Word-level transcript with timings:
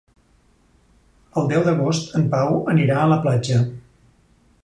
El 1.41 1.51
deu 1.51 1.65
d'agost 1.67 2.17
en 2.21 2.25
Pau 2.33 2.57
anirà 2.75 2.97
a 3.03 3.07
la 3.13 3.21
platja. 3.27 3.63